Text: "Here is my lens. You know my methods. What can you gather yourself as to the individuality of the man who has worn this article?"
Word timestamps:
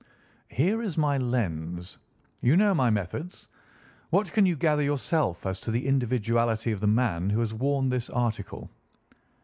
"Here 0.49 0.81
is 0.81 0.97
my 0.97 1.19
lens. 1.19 1.99
You 2.41 2.57
know 2.57 2.73
my 2.73 2.89
methods. 2.89 3.47
What 4.09 4.33
can 4.33 4.47
you 4.47 4.55
gather 4.55 4.81
yourself 4.81 5.45
as 5.45 5.59
to 5.59 5.69
the 5.69 5.85
individuality 5.85 6.71
of 6.71 6.81
the 6.81 6.87
man 6.87 7.29
who 7.29 7.39
has 7.39 7.53
worn 7.53 7.89
this 7.89 8.09
article?" 8.09 8.71